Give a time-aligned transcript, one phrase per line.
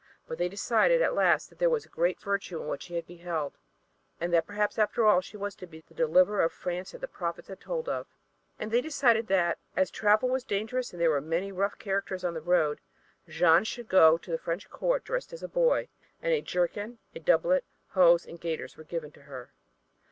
[0.27, 3.59] But they decided at last that there was great virtue in what she had beheld
[4.19, 7.49] and that perhaps after all she was to be the deliverer of France that prophets
[7.49, 8.07] had told of.
[8.57, 12.33] And they decided that, as travel was dangerous and there were many rough characters on
[12.33, 12.79] the road,
[13.27, 15.87] Jeanne should go to the French Court dressed as a boy,
[16.19, 19.53] and a jerkin, a doublet, hose and gaiters were given to her.